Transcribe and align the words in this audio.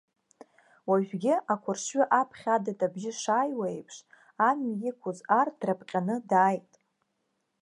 Уажәгьы, 0.89 1.33
ақәаршҩы 1.53 2.03
аԥхьа 2.19 2.53
адыд 2.55 2.79
бжьы 2.93 3.11
шааҩуа 3.21 3.65
аиԥш, 3.71 3.95
амҩа 4.47 4.75
иқәыз 4.89 5.19
ар 5.39 5.47
драԥҟьаны 5.59 6.15
дааит. 6.29 6.71